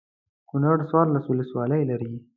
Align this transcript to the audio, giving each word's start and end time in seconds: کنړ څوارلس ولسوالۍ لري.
کنړ 0.49 0.77
څوارلس 0.89 1.25
ولسوالۍ 1.27 1.81
لري. 1.91 2.13